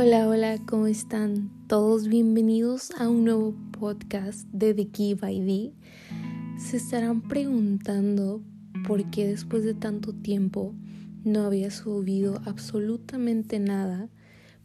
[0.00, 1.50] Hola, hola, ¿cómo están?
[1.66, 5.72] Todos bienvenidos a un nuevo podcast de The Key by D.
[6.56, 8.40] Se estarán preguntando
[8.86, 10.72] por qué después de tanto tiempo
[11.24, 14.08] no había subido absolutamente nada,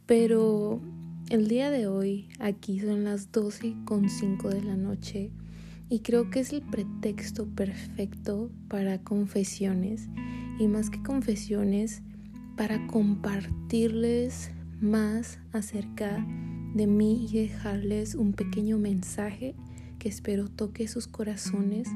[0.06, 0.80] pero
[1.30, 5.32] el día de hoy aquí son las 12 con 5 de la noche
[5.88, 10.08] y creo que es el pretexto perfecto para confesiones
[10.60, 12.02] y más que confesiones
[12.56, 16.24] para compartirles más acerca
[16.74, 19.54] de mí y dejarles un pequeño mensaje
[19.98, 21.88] que espero toque sus corazones.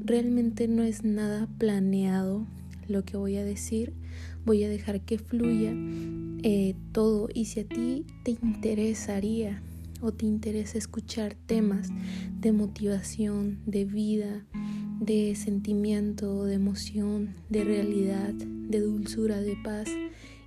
[0.00, 2.46] Realmente no es nada planeado
[2.88, 3.92] lo que voy a decir,
[4.44, 5.72] voy a dejar que fluya
[6.42, 9.62] eh, todo y si a ti te interesaría
[10.00, 11.88] o te interesa escuchar temas
[12.40, 14.44] de motivación, de vida,
[15.00, 19.88] de sentimiento, de emoción, de realidad, de dulzura, de paz,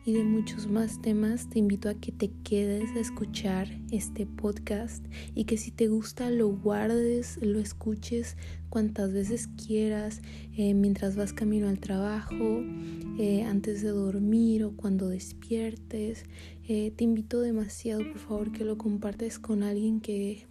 [0.07, 5.05] y de muchos más temas, te invito a que te quedes a escuchar este podcast
[5.35, 8.37] y que si te gusta lo guardes, lo escuches
[8.69, 10.21] cuantas veces quieras,
[10.55, 12.63] eh, mientras vas camino al trabajo,
[13.19, 16.23] eh, antes de dormir o cuando despiertes.
[16.69, 20.47] Eh, te invito demasiado, por favor, que lo compartes con alguien que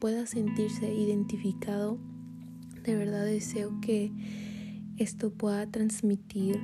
[0.00, 1.96] pueda sentirse identificado.
[2.82, 4.10] De verdad deseo que
[4.96, 6.60] esto pueda transmitir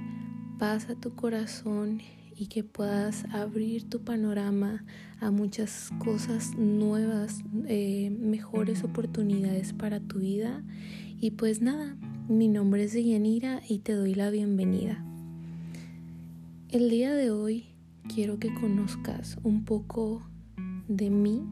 [0.58, 2.00] paz a tu corazón
[2.42, 4.84] y que puedas abrir tu panorama
[5.20, 10.64] a muchas cosas nuevas, eh, mejores oportunidades para tu vida.
[11.20, 11.96] Y pues nada,
[12.28, 15.04] mi nombre es Yanira y te doy la bienvenida.
[16.68, 17.66] El día de hoy
[18.12, 20.20] quiero que conozcas un poco
[20.88, 21.44] de mí,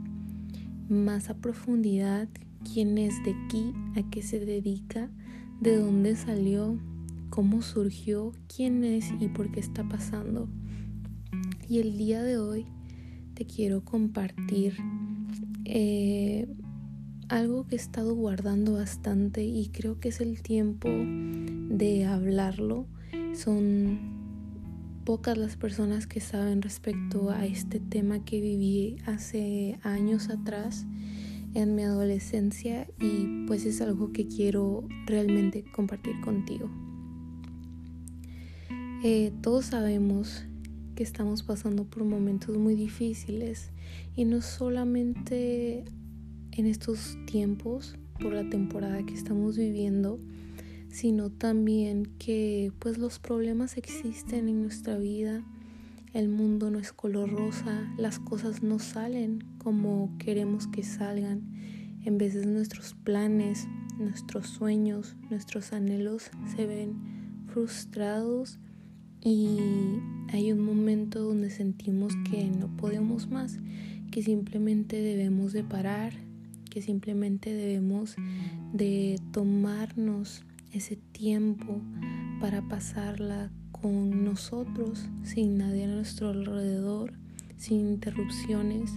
[0.89, 2.29] más a profundidad,
[2.75, 5.09] quién es de aquí, a qué se dedica,
[5.61, 6.81] de dónde salió,
[7.29, 10.49] cómo surgió, quién es y por qué está pasando.
[11.71, 12.67] Y el día de hoy
[13.35, 14.77] te quiero compartir
[15.65, 16.49] eh,
[17.29, 22.89] algo que he estado guardando bastante y creo que es el tiempo de hablarlo.
[23.35, 24.01] Son
[25.05, 30.87] pocas las personas que saben respecto a este tema que viví hace años atrás
[31.55, 36.69] en mi adolescencia y pues es algo que quiero realmente compartir contigo.
[39.05, 40.47] Eh, todos sabemos
[41.03, 43.71] estamos pasando por momentos muy difíciles
[44.15, 45.85] y no solamente
[46.53, 50.19] en estos tiempos por la temporada que estamos viviendo,
[50.89, 55.45] sino también que pues los problemas existen en nuestra vida.
[56.13, 61.43] El mundo no es color rosa, las cosas no salen como queremos que salgan.
[62.05, 63.69] En veces nuestros planes,
[63.99, 68.59] nuestros sueños, nuestros anhelos se ven frustrados
[69.23, 69.59] y
[70.33, 73.59] hay un momento donde sentimos que no podemos más,
[74.11, 76.13] que simplemente debemos de parar,
[76.71, 78.17] que simplemente debemos
[78.73, 80.43] de tomarnos
[80.73, 81.81] ese tiempo
[82.41, 87.13] para pasarla con nosotros, sin nadie a nuestro alrededor,
[87.57, 88.91] sin interrupciones.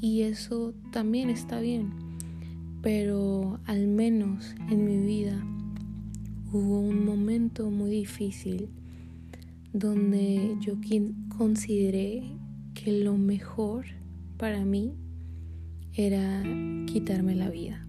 [0.00, 1.92] Y eso también está bien,
[2.82, 5.42] pero al menos en mi vida
[6.52, 8.68] hubo un momento muy difícil
[9.72, 10.74] donde yo
[11.36, 12.22] consideré
[12.74, 13.86] que lo mejor
[14.36, 14.94] para mí
[15.94, 16.42] era
[16.86, 17.86] quitarme la vida.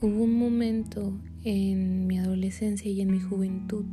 [0.00, 3.86] Hubo un momento en mi adolescencia y en mi juventud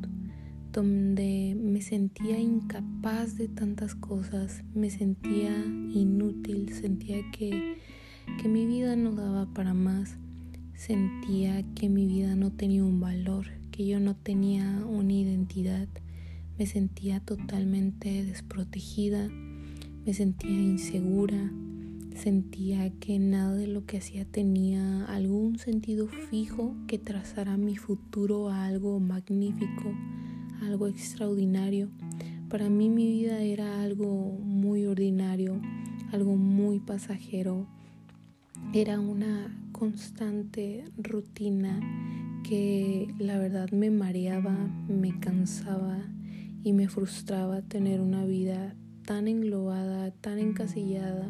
[0.72, 7.78] donde me sentía incapaz de tantas cosas, me sentía inútil, sentía que,
[8.40, 10.18] que mi vida no daba para más,
[10.76, 15.88] sentía que mi vida no tenía un valor, que yo no tenía una identidad
[16.58, 19.30] me sentía totalmente desprotegida,
[20.06, 21.52] me sentía insegura,
[22.16, 28.50] sentía que nada de lo que hacía tenía algún sentido fijo que trazara mi futuro
[28.50, 29.94] a algo magnífico,
[30.64, 31.90] algo extraordinario.
[32.50, 35.62] Para mí mi vida era algo muy ordinario,
[36.12, 37.68] algo muy pasajero.
[38.74, 41.80] Era una constante rutina
[42.44, 46.04] que la verdad me mareaba, me cansaba
[46.64, 48.76] y me frustraba tener una vida
[49.06, 51.30] tan englobada, tan encasillada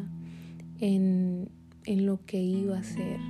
[0.80, 1.48] en,
[1.84, 3.20] en lo que iba a ser,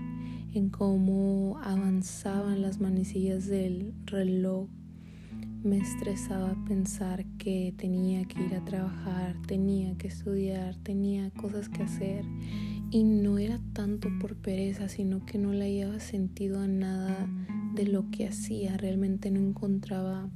[0.55, 4.69] en cómo avanzaban las manecillas del reloj.
[5.63, 11.83] Me estresaba pensar que tenía que ir a trabajar, tenía que estudiar, tenía cosas que
[11.83, 12.25] hacer
[12.91, 17.29] y no era tanto por pereza, sino que no le había sentido a nada
[17.75, 20.31] de lo que hacía, realmente no encontraba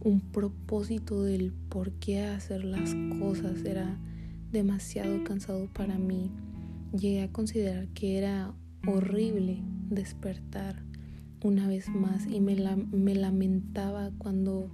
[0.00, 3.98] un propósito del por qué hacer las cosas, era
[4.52, 6.30] demasiado cansado para mí.
[6.92, 8.54] Llegué a considerar que era
[8.86, 10.82] horrible despertar
[11.42, 12.56] una vez más y me,
[12.90, 14.70] me lamentaba cuando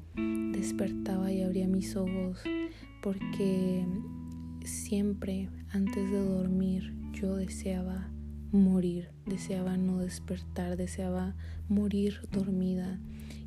[0.53, 2.43] despertaba y abría mis ojos
[3.03, 3.85] porque
[4.65, 8.11] siempre antes de dormir yo deseaba
[8.51, 11.35] morir, deseaba no despertar, deseaba
[11.69, 13.01] morir dormida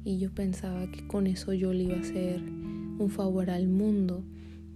[0.08, 4.24] y yo pensaba que con eso yo le iba a hacer un favor al mundo.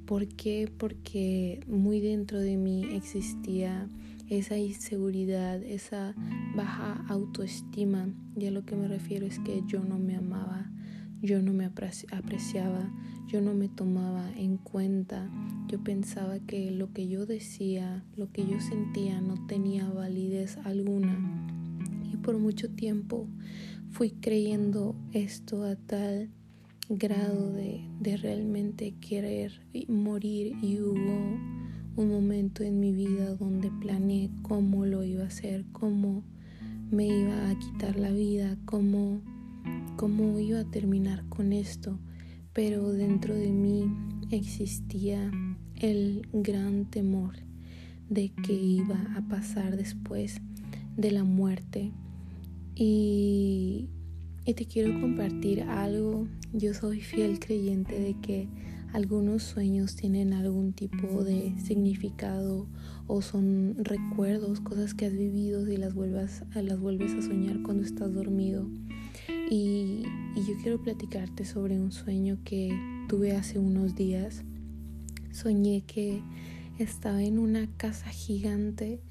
[0.06, 0.70] ¿Por qué?
[0.78, 3.88] Porque muy dentro de mí existía
[4.28, 6.16] esa inseguridad, esa
[6.54, 10.70] baja autoestima y a lo que me refiero es que yo no me amaba,
[11.22, 12.92] yo no me apreciaba,
[13.26, 15.32] yo no me tomaba en cuenta,
[15.70, 21.51] yo pensaba que lo que yo decía, lo que yo sentía no tenía validez alguna
[22.12, 23.28] y por mucho tiempo
[23.92, 26.30] fui creyendo esto a tal
[26.90, 31.40] grado de, de realmente querer morir y hubo
[31.96, 36.24] un momento en mi vida donde planeé cómo lo iba a hacer, cómo
[36.90, 39.22] me iba a quitar la vida, cómo
[40.02, 42.00] cómo iba a terminar con esto,
[42.54, 43.86] pero dentro de mí
[44.32, 45.32] existía
[45.76, 47.36] el gran temor
[48.10, 50.42] de que iba a pasar después
[50.98, 51.92] de la muerte.
[52.76, 53.90] Y,
[54.46, 56.28] te quiero compartir algo.
[56.52, 58.50] Yo soy fiel creyente de que
[58.92, 62.68] algunos sueños tienen algún tipo de significado
[63.08, 67.84] o son recuerdos, cosas que has vivido y las vuelvas, las vuelves a soñar cuando
[67.84, 68.68] estás dormido.
[69.50, 70.04] Y,
[70.36, 72.72] yo quiero platicarte sobre un sueño que
[73.08, 74.44] tuve hace unos días.
[75.32, 76.22] Soñé que
[76.78, 79.02] estaba en una casa gigante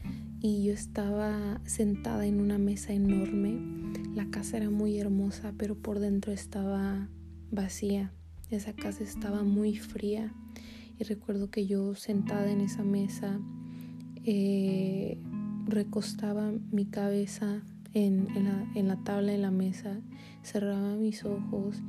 [0.41, 3.59] y yo estaba sentada en una mesa enorme.
[4.15, 7.09] La casa era muy hermosa, pero por dentro estaba
[7.51, 8.13] vacía.
[8.51, 10.33] Esa casa estaba muy fría.
[10.99, 13.41] Y recuerdo que yo sentada en esa mesa
[14.25, 15.19] eh,
[15.67, 17.63] recostaba mi cabeza
[17.93, 20.01] en, la, en la tabla de la mesa,
[20.43, 21.83] cerraba mis ojos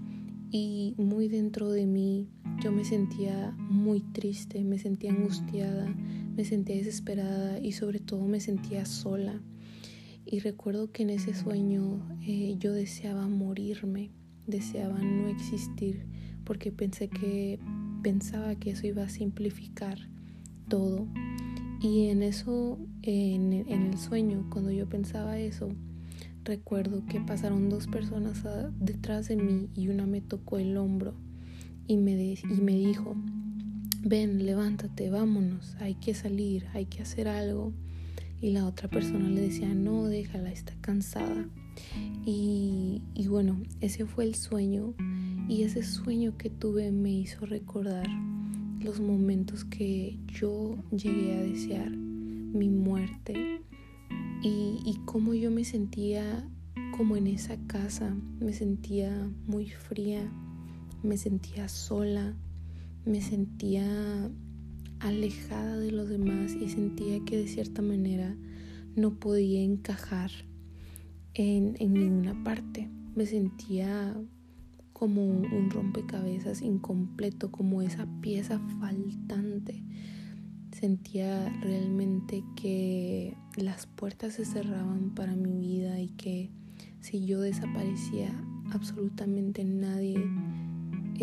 [0.49, 2.27] y muy dentro de mí
[2.61, 5.87] yo me sentía muy triste, me sentía angustiada,
[6.35, 9.41] me sentía desesperada y sobre todo me sentía sola.
[10.25, 14.11] Y recuerdo que en ese sueño eh, yo deseaba morirme,
[14.47, 16.05] deseaba no existir,
[16.43, 17.59] porque pensé que
[18.01, 19.97] pensaba que eso iba a simplificar
[20.67, 21.07] todo.
[21.81, 25.69] Y en eso, en, el sueño, cuando yo pensaba eso,
[26.43, 28.43] Recuerdo que pasaron dos personas
[28.79, 31.13] detrás de mí y una me tocó el hombro
[31.85, 33.15] y me, y me dijo,
[34.03, 37.73] ven, levántate, vámonos, hay que salir, hay que hacer algo.
[38.41, 41.47] Y la otra persona le decía, no, déjala, está cansada.
[42.25, 44.95] Y, y bueno, ese fue el sueño
[45.47, 48.07] y ese sueño que tuve me hizo recordar
[48.79, 53.61] los momentos que yo llegué a desear, mi muerte,
[54.41, 56.47] y, y cómo yo me sentía
[56.97, 60.31] como en esa casa, me sentía muy fría,
[61.03, 62.35] me sentía sola,
[63.05, 64.31] me sentía
[64.99, 68.35] alejada de los demás y sentía que de cierta manera
[68.95, 70.31] no podía encajar
[71.33, 72.89] en, en ninguna parte.
[73.15, 74.15] Me sentía
[74.93, 79.83] como un rompecabezas incompleto, como esa pieza faltante
[80.81, 86.49] sentía realmente que las puertas se cerraban para mi vida y que
[87.01, 88.31] si yo desaparecía
[88.71, 90.23] absolutamente nadie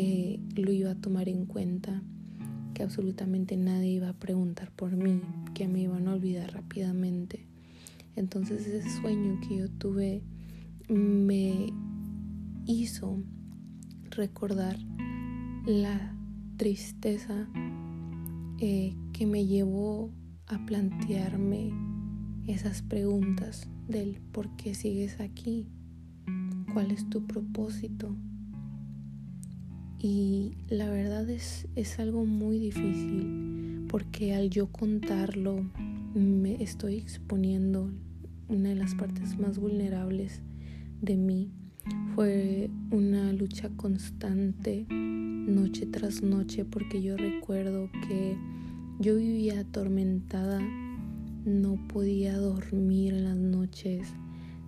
[0.00, 2.05] eh, lo iba a tomar en cuenta,
[2.73, 5.21] que absolutamente nadie iba a preguntar por mí,
[5.55, 7.49] que me iban a olvidar rápidamente.
[8.14, 10.23] Entonces ese sueño que yo tuve
[10.88, 11.73] me
[12.64, 13.25] hizo
[14.11, 14.78] recordar
[15.67, 16.17] la
[16.59, 17.49] tristeza
[18.61, 20.12] eh, que me llevó
[20.47, 21.73] a plantearme
[22.47, 25.67] esas preguntas del por qué sigues aquí,
[26.73, 28.14] cuál es tu propósito.
[30.00, 35.64] Y la verdad es, es algo muy difícil porque al yo contarlo
[36.14, 37.90] me estoy exponiendo
[38.49, 40.40] una de las partes más vulnerables
[41.00, 41.50] de mí.
[42.14, 48.37] Fue una lucha constante noche tras noche porque yo recuerdo que
[49.00, 50.61] yo vivía atormentada,
[51.45, 54.09] no podía dormir en las noches,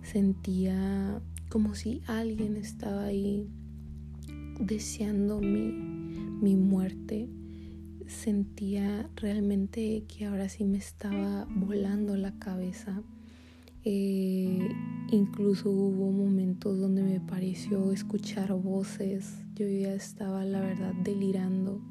[0.01, 3.47] sentía como si alguien estaba ahí
[4.61, 5.71] deseando mi,
[6.41, 7.29] mi muerte.
[8.07, 13.03] Sentía realmente que ahora sí me estaba volando la cabeza.
[13.83, 14.69] Eh,
[15.11, 19.43] incluso hubo momentos donde me pareció escuchar voces.
[19.55, 21.81] Yo ya estaba, la verdad, delirando.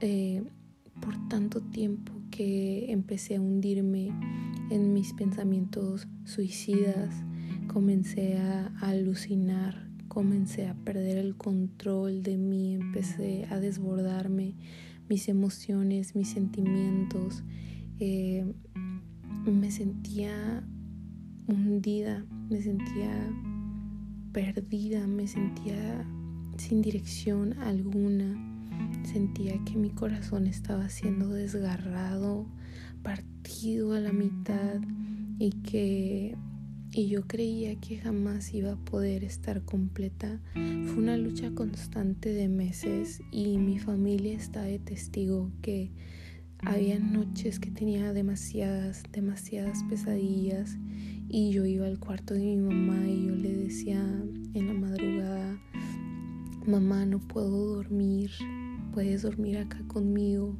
[0.00, 0.42] Eh,
[1.00, 4.10] por tanto tiempo que empecé a hundirme
[4.70, 7.14] en mis pensamientos suicidas,
[7.66, 14.54] comencé a, alucinar, comencé a perder el control de mí, empecé a desbordarme
[15.08, 17.42] mis emociones, mis sentimientos.
[17.98, 18.44] Eh,
[19.46, 20.62] me sentía
[21.46, 23.10] hundida, me sentía
[24.34, 26.06] perdida, me sentía
[26.58, 28.36] sin dirección alguna.
[29.04, 32.46] Sentía que mi corazón estaba siendo desgarrado,
[33.02, 34.78] partido a la mitad
[35.38, 36.36] y que
[36.94, 40.40] y yo creía que jamás iba a poder estar completa.
[40.52, 45.90] Fue una lucha constante de meses y mi familia está de testigo que
[46.58, 50.76] había noches que tenía demasiadas, demasiadas pesadillas
[51.28, 54.00] y yo iba al cuarto de mi mamá y yo le decía
[54.52, 55.58] en la madrugada,
[56.66, 58.30] mamá no puedo dormir,
[58.92, 60.58] puedes dormir acá conmigo.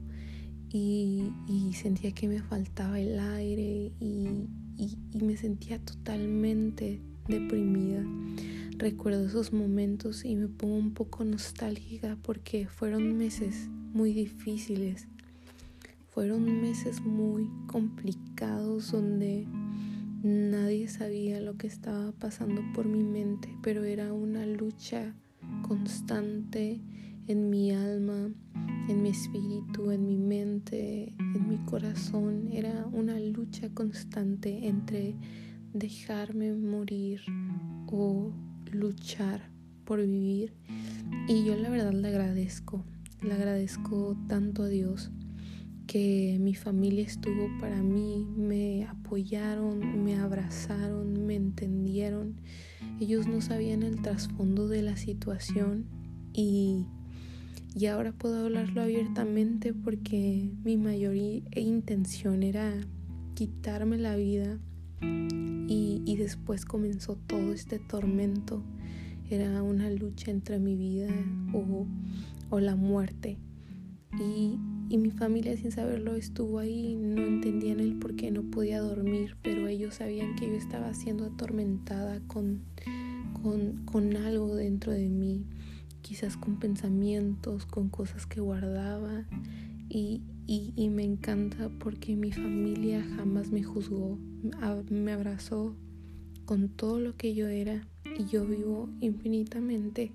[0.74, 4.48] Y, y sentía que me faltaba el aire y,
[4.82, 8.04] y, me sentía totalmente deprimida.
[8.76, 15.06] Recuerdo esos momentos y me pongo un poco nostálgica porque fueron meses muy difíciles.
[16.10, 19.46] Fueron meses muy complicados donde
[20.22, 25.14] nadie sabía lo que estaba pasando por mi mente, pero era una lucha
[25.66, 26.80] constante
[27.26, 28.30] en mi alma,
[28.88, 32.48] en mi espíritu, en mi mente, en mi corazón.
[32.52, 35.16] Era una lucha constante entre
[35.72, 37.20] dejarme morir
[37.86, 38.32] o
[38.70, 39.50] luchar
[39.84, 40.54] por vivir.
[41.28, 42.84] Y yo la verdad le agradezco,
[43.22, 45.10] le agradezco tanto a Dios
[45.86, 52.40] que mi familia estuvo para mí, me apoyaron, me abrazaron, me entendieron.
[53.00, 55.86] Ellos no sabían el trasfondo de la situación
[56.32, 56.86] y
[57.74, 62.74] y ahora puedo hablarlo abiertamente porque mi mayor intención era
[63.34, 64.58] quitarme la vida
[65.00, 68.62] y, después comenzó todo este tormento.
[69.30, 71.08] Era una lucha entre mi vida
[72.50, 73.38] o, la muerte.
[74.20, 74.58] Y,
[74.98, 79.66] mi familia sin saberlo estuvo ahí, no entendían el por qué no podía dormir, pero
[79.66, 82.60] ellos sabían que yo estaba siendo atormentada con,
[83.86, 85.46] con algo dentro de mí
[86.02, 89.24] quizás con pensamientos, con cosas que guardaba.
[89.88, 90.22] Y,
[90.90, 94.18] me encanta porque mi familia jamás me juzgó,
[94.90, 95.74] me abrazó
[96.44, 97.86] con todo lo que yo era.
[98.18, 100.12] Y yo vivo infinitamente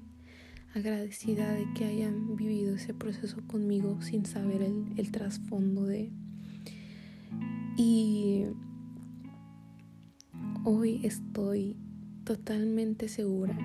[0.75, 6.11] agradecida de que hayan vivido ese proceso conmigo sin saber el, el trasfondo de...
[7.77, 8.45] Y
[10.63, 11.77] hoy estoy
[12.23, 13.57] totalmente segura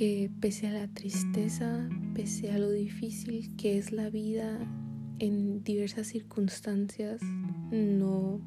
[0.00, 4.58] que pese a la tristeza, pese a lo difícil que es la vida
[5.18, 7.20] en diversas circunstancias,
[7.70, 8.40] no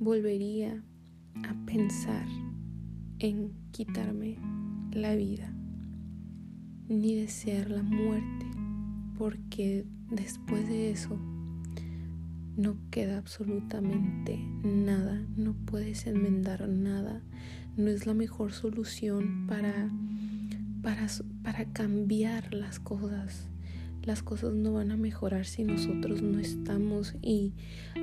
[0.00, 0.82] volvería
[1.44, 2.26] a pensar
[3.18, 4.38] en quitarme
[4.92, 5.52] la vida
[6.88, 8.46] ni desear la muerte,
[9.18, 11.18] porque después de eso
[12.56, 17.20] no queda absolutamente nada, no puedes enmendar nada,
[17.76, 19.90] no es la mejor solución para
[20.82, 21.06] para,
[21.42, 23.48] para cambiar las cosas.
[24.02, 27.52] Las cosas no van a mejorar si nosotros no estamos y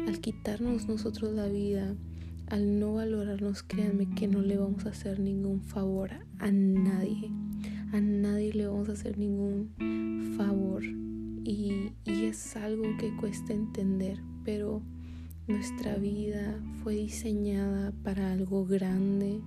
[0.07, 1.93] al quitarnos nosotros la vida,
[2.47, 7.29] al no valorarnos, créanme que no le vamos a hacer ningún favor a nadie.
[7.91, 10.83] A nadie le vamos a hacer ningún favor.
[10.83, 14.81] Y, y es algo que cuesta entender, pero
[15.49, 19.41] nuestra vida fue diseñada para algo grande,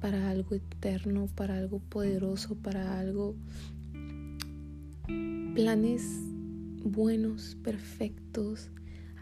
[0.00, 3.34] para algo eterno, para algo poderoso, para algo...
[5.54, 6.02] Planes
[6.84, 8.70] buenos, perfectos,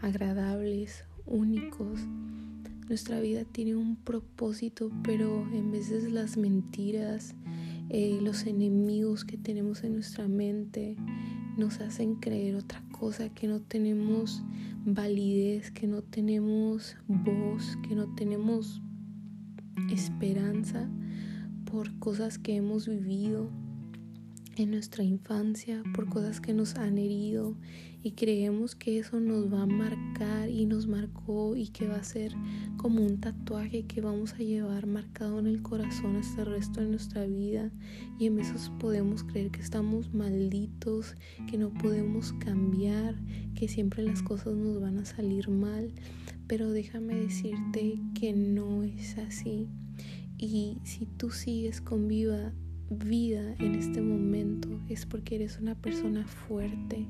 [0.01, 1.99] agradables, únicos.
[2.87, 7.35] Nuestra vida tiene un propósito, pero en de las mentiras,
[7.89, 10.95] eh, los enemigos que tenemos en nuestra mente
[11.57, 14.43] nos hacen creer otra cosa, que no tenemos
[14.85, 18.81] validez, que no tenemos voz, que no tenemos
[19.91, 20.89] esperanza
[21.65, 23.49] por cosas que hemos vivido
[24.57, 27.55] en nuestra infancia, por cosas que nos han herido
[28.01, 32.03] y creemos que eso nos va a marcar y nos marcó y que va a
[32.03, 32.33] ser
[32.77, 36.87] como un tatuaje que vamos a llevar marcado en el corazón hasta el resto de
[36.87, 37.71] nuestra vida
[38.17, 41.15] y en veces podemos creer que estamos malditos,
[41.49, 43.15] que no podemos cambiar,
[43.53, 45.91] que siempre las cosas nos van a salir mal,
[46.47, 49.67] pero déjame decirte que no es así.
[50.39, 52.53] Y si tú sigues con viva
[52.89, 57.05] vida en este momento es porque eres una persona fuerte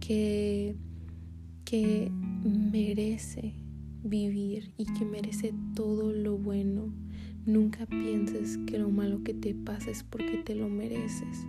[0.00, 0.76] que
[1.64, 2.10] que
[2.44, 3.54] merece
[4.02, 6.92] vivir y que merece todo lo bueno.
[7.46, 11.46] Nunca pienses que lo malo que te pasa es porque te lo mereces.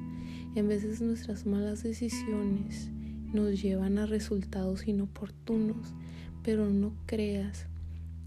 [0.56, 2.90] En veces nuestras malas decisiones
[3.34, 5.94] nos llevan a resultados inoportunos,
[6.44, 7.68] pero no creas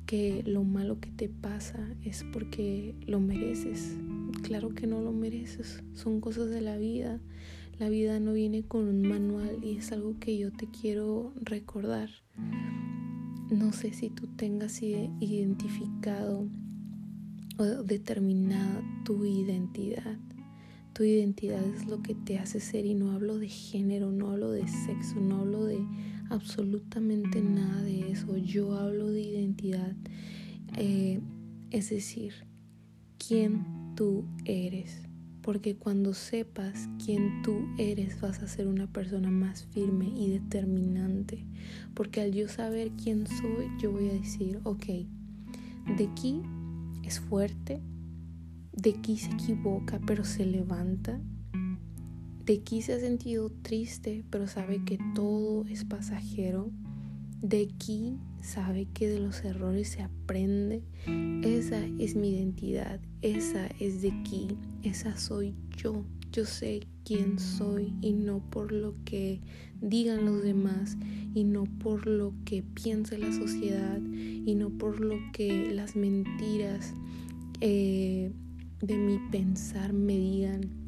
[0.06, 3.96] que lo malo que te pasa es porque lo mereces.
[4.42, 7.20] Claro que no lo mereces, son cosas de la vida.
[7.78, 12.10] La vida no viene con un manual y es algo que yo te quiero recordar.
[13.50, 16.48] No sé si tú tengas identificado
[17.56, 20.18] o determinada tu identidad.
[20.92, 24.50] Tu identidad es lo que te hace ser y no hablo de género, no hablo
[24.50, 25.78] de sexo, no hablo de
[26.30, 28.36] absolutamente nada de eso.
[28.38, 29.94] Yo hablo de identidad,
[30.76, 31.20] eh,
[31.70, 32.32] es decir,
[33.18, 35.02] quién tú eres.
[35.42, 41.44] Porque cuando sepas quién tú eres vas a ser una persona más firme y determinante.
[41.94, 44.86] Porque al yo saber quién soy, yo voy a decir, ok,
[45.96, 46.42] de aquí
[47.02, 47.82] es fuerte,
[48.72, 51.20] de aquí se equivoca pero se levanta.
[52.44, 56.70] De aquí se ha sentido triste pero sabe que todo es pasajero.
[57.42, 60.82] De aquí sabe que de los errores se aprende.
[61.42, 64.48] Esa es mi identidad, esa es de aquí,
[64.82, 66.04] esa soy yo.
[66.30, 69.40] Yo sé quién soy y no por lo que
[69.80, 70.96] digan los demás
[71.34, 76.92] y no por lo que piense la sociedad y no por lo que las mentiras
[77.60, 78.30] eh,
[78.80, 80.87] de mi pensar me digan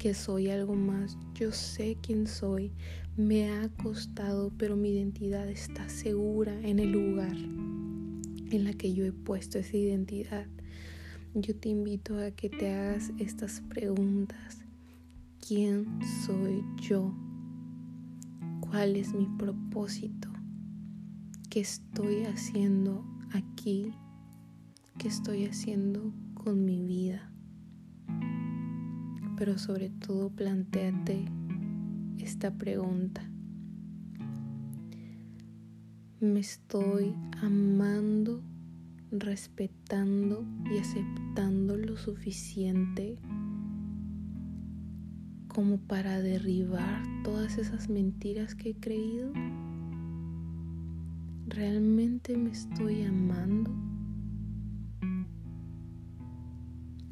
[0.00, 1.18] que soy algo más.
[1.34, 2.72] Yo sé quién soy,
[3.18, 9.04] me ha costado, pero mi identidad está segura en el lugar en la que yo
[9.04, 10.46] he puesto esa identidad.
[11.34, 14.62] Yo te invito a que te hagas estas preguntas.
[15.46, 15.86] ¿Quién
[16.24, 17.14] soy yo?
[18.60, 20.30] ¿Cuál es mi propósito?
[21.50, 23.92] ¿Qué estoy haciendo aquí?
[24.98, 26.10] ¿Qué estoy haciendo
[26.42, 27.29] con mi vida.
[29.40, 31.24] Pero sobre todo planteate
[32.18, 33.22] esta pregunta.
[36.20, 38.42] ¿Me estoy amando,
[39.10, 43.16] respetando y aceptando lo suficiente
[45.48, 49.32] como para derribar todas esas mentiras que he creído?
[51.46, 53.74] ¿Realmente me estoy amando?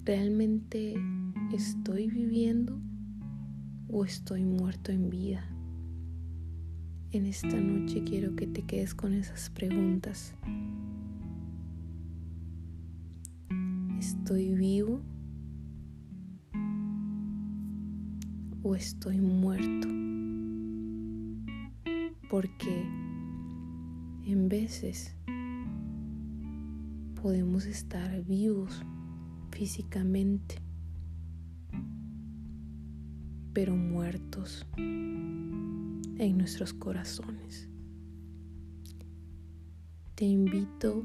[0.05, 0.95] ¿Realmente
[1.53, 2.81] estoy viviendo
[3.89, 5.45] o estoy muerto en vida?
[7.11, 10.35] En esta noche quiero que te quedes con esas preguntas.
[13.99, 15.01] ¿Estoy vivo
[18.63, 19.89] o estoy muerto?
[22.31, 22.83] Porque
[24.27, 25.17] en veces
[27.23, 28.85] podemos estar vivos
[29.51, 30.68] físicamente,
[33.59, 37.69] pero muertos en nuestros corazones.
[40.15, 41.03] Te invito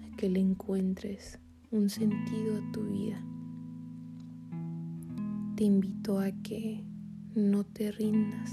[0.00, 1.40] a que le encuentres
[1.72, 3.20] un sentido a tu vida.
[5.56, 6.84] Te invito a que
[7.34, 8.52] no te rindas.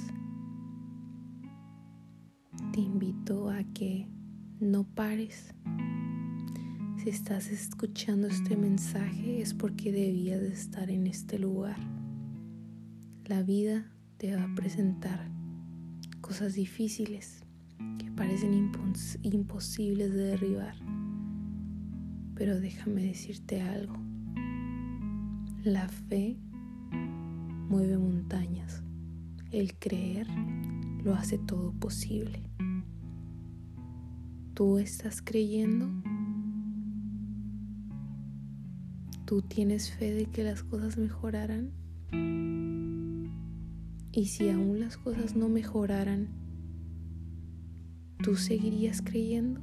[2.74, 4.08] Te invito a que
[4.60, 5.54] no pares
[6.98, 12.01] si estás escuchando este mensaje es porque debías de estar en este lugar.
[13.32, 13.86] La vida
[14.17, 15.32] te va a presentar
[16.20, 17.46] cosas difíciles
[17.98, 18.70] que parecen
[19.22, 20.76] imposibles de derribar.
[22.36, 23.96] Pero déjame decirte algo.
[25.63, 26.36] La fe
[27.70, 28.84] mueve montañas.
[29.54, 30.28] El creer
[31.02, 32.44] lo hace todo posible.
[34.56, 35.89] ¿Tú estás creyendo?
[39.24, 41.72] ¿Tú tienes fe de que las cosas mejorarán?
[44.13, 46.28] Y si aún las cosas no mejoraran,
[48.21, 49.62] ¿tú seguirías creyendo?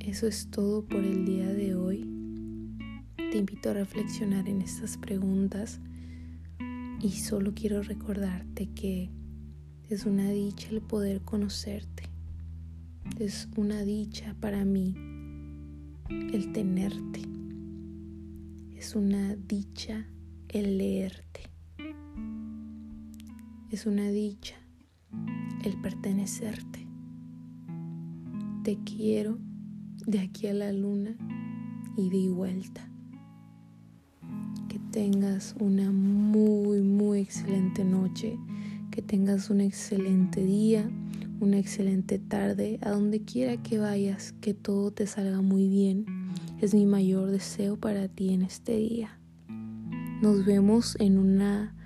[0.00, 2.10] Eso es todo por el día de hoy.
[3.16, 5.80] Te invito a reflexionar en estas preguntas
[7.00, 9.10] y solo quiero recordarte que
[9.88, 12.02] es una dicha el poder conocerte.
[13.20, 14.96] Es una dicha para mí
[16.08, 17.22] el tenerte.
[18.76, 20.08] Es una dicha
[20.54, 21.40] el leerte.
[23.72, 24.54] Es una dicha
[25.64, 26.86] el pertenecerte.
[28.62, 29.38] Te quiero
[30.06, 31.16] de aquí a la luna
[31.96, 32.88] y de vuelta.
[34.68, 38.38] Que tengas una muy, muy excelente noche.
[38.92, 40.88] que tengas un excelente día,
[41.40, 46.06] una excelente tarde, a donde quiera que vayas, que todo te salga muy bien.
[46.60, 49.18] Es mi mayor deseo para ti en este día.
[50.24, 51.76] Nos vemos en una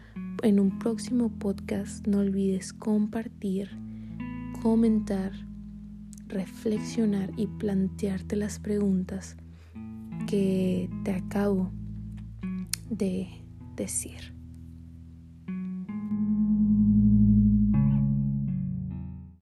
[0.45, 2.07] en un próximo podcast.
[2.07, 3.69] No olvides compartir,
[4.63, 5.33] comentar,
[6.29, 9.37] reflexionar y plantearte las preguntas
[10.29, 11.73] que te acabo
[12.89, 13.27] de
[13.75, 14.38] decir.